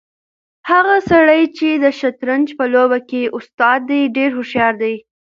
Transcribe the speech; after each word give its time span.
هغه 0.69 0.95
سړی 1.11 1.41
چې 1.57 1.69
د 1.83 1.85
شطرنج 1.99 2.47
په 2.57 2.65
لوبه 2.73 2.99
کې 3.09 3.21
استاد 3.37 3.79
دی 3.89 4.01
ډېر 4.17 4.29
هوښیار 4.37 4.73
دی. 4.83 4.95